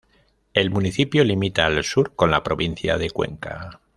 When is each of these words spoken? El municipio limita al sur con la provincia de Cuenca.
El 0.55 0.71
municipio 0.71 1.23
limita 1.23 1.67
al 1.67 1.83
sur 1.83 2.15
con 2.15 2.31
la 2.31 2.41
provincia 2.41 2.97
de 2.97 3.11
Cuenca. 3.11 3.81